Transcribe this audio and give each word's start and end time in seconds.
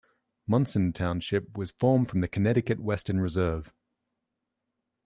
Munson 0.47 0.93
Township 0.93 1.55
was 1.55 1.69
formed 1.69 2.09
from 2.09 2.21
the 2.21 2.27
Connecticut 2.27 2.79
Western 2.79 3.19
Reserve. 3.19 3.71